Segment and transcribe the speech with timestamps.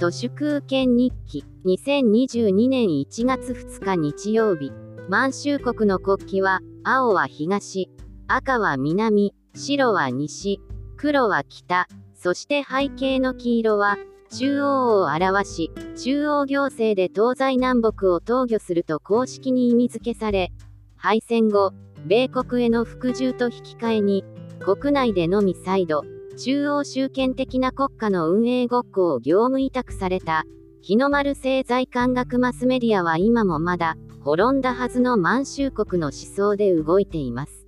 [0.00, 1.44] 都市空権日記。
[1.66, 4.72] 2022年1月2日日曜日。
[5.10, 7.90] 満州国の国旗は青は東。
[8.26, 9.34] 赤は南。
[9.54, 10.58] 白は西。
[10.96, 11.86] 黒は北。
[12.14, 13.98] そして背景の黄色は
[14.30, 15.70] 中央を表し
[16.02, 20.50] 中央行政で東西南北を統御すると公式に意味付けされ
[20.96, 21.72] 敗戦後
[22.06, 24.24] 米国への服従と引き換えに
[24.60, 26.04] 国内でのみ再度
[26.42, 30.44] 中央集権的な国家の運営ごっこを業務委託された
[30.80, 37.66] 日の丸製財官学マスメディアは今もまだ滅んだはずの満州国の思想で動いています。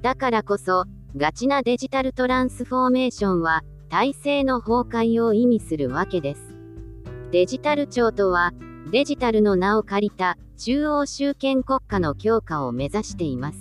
[0.00, 0.84] だからこそ
[1.16, 6.54] ガチなデジタルトランスフォーメーションは体制の崩壊を意味するわけです。
[7.32, 8.52] デジタル庁とは
[8.92, 13.58] デジタルの名を借りた中央集権国家の強化を目指しています。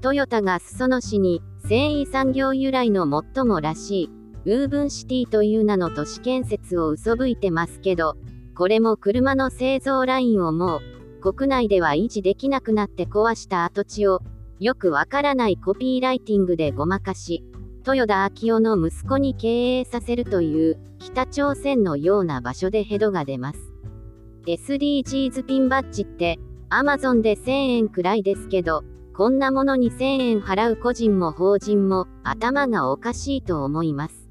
[0.00, 4.10] トヨタが裾野市に繊維産業由来の最もらしい
[4.44, 8.18] ウーブンシティという名の都市建設を嘘吹いてますけど
[8.54, 10.80] これも車の製造ラインをも
[11.22, 14.20] う国内では維持できなくなって壊した跡地を
[14.60, 17.42] よくわからないコピーライティングでごまかし
[17.86, 23.58] 豊田昭夫の息子に経営させるという北朝鮮のような場所でヘドが出ます。
[24.46, 26.38] SDGs ピンバッジって
[26.70, 28.84] Amazon で1000円くらいですけど
[29.16, 34.28] こんなものに1000円払う個人も法人も頭がおかしいと思います。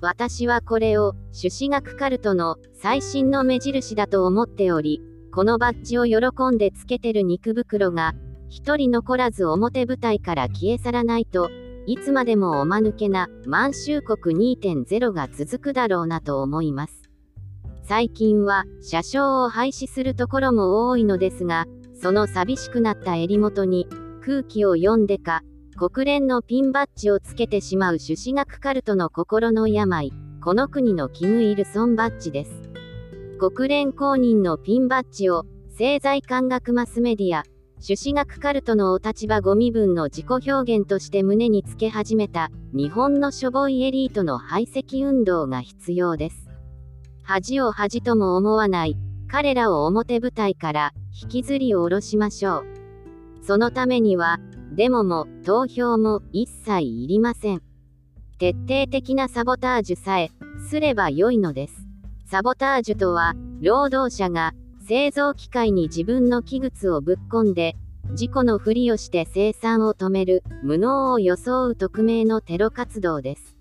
[0.00, 6.20] 私はこれを朱子学カルトの最新の目印だと思っており、このバッジを喜
[6.54, 8.14] んでつけてる肉袋が
[8.48, 11.50] 一人残らず表舞台から消え去らないと
[11.86, 17.02] いつまでもおまぬけな満州国2.0が続くだろうなと思います。
[17.82, 21.66] 最近は車掌を廃止するところも多いのですが、
[22.00, 23.88] その寂しくなった襟元に
[24.24, 25.42] 空気を読んでか、
[25.76, 32.62] 国連のピンバッジをつけてしまう朱子学カルトの心の病、この国のキム・イルソンバッジです。
[33.38, 37.42] 国連公認のピンバッジを、政財官学マスメディア、
[37.80, 46.48] 朱子学カルトのお立場ご身分の自己表現として胸につけ始めた、日本のしょぼいエリートの排斥運動が必要です。
[47.22, 48.96] 恥を恥とも思わない、
[49.28, 52.73] 彼らを表舞台から引きずり下ろしましょう。
[53.46, 54.38] そのためには、
[54.72, 57.62] デモも投票も一切いりません。
[58.38, 60.30] 徹底的なサボタージュさえ
[60.68, 61.86] すれば良いのです。
[62.26, 64.54] サボタージュとは、労働者が
[64.88, 67.76] 製造機械に自分の器具をぶっ込んで、
[68.14, 73.56] 事故のふりをして生産を止める、無能を装う匿名のテロ活動です。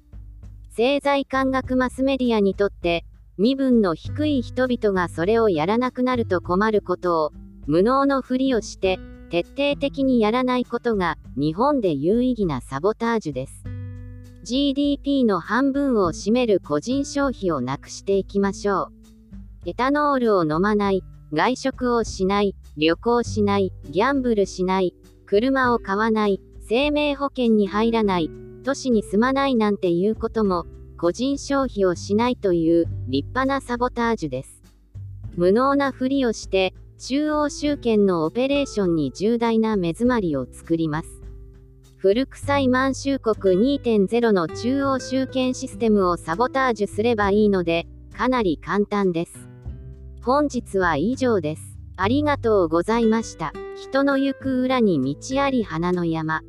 [0.70, 3.04] 政財官学マスメディアにとって、
[3.38, 7.32] 身分の低い人々がそれをやらなくなると困ることを、
[7.68, 8.98] 無能のふりをして、
[9.34, 13.64] 徹底的にやらないことが日本で有意義なサボタージュです。
[14.44, 18.92] GDP の半分を占める個人消費をなくしていきましょ
[19.66, 19.70] う。
[19.70, 21.02] エタノールを飲まない、
[21.32, 24.94] 外食をしない、旅行しない、ギャンブルしない、
[25.26, 26.40] 車を買わない、
[26.70, 28.30] 生命保険に入らない、
[28.64, 34.62] 都市に住まないなんていうことも、個人消費をしないという立派なサボタージュです。
[35.36, 36.76] 無能なふりをして、
[37.06, 41.22] 中央集権のオペレーションに重大な目詰まりを作ります。
[41.98, 49.50] 古臭い満州国2.0の中央集権システムをサボタージュすればいいので、かなり簡単です。
[50.22, 51.78] 本日は以上です。
[51.98, 53.52] ありがとうございました。
[53.76, 56.42] 人の行く裏に道あり花の山。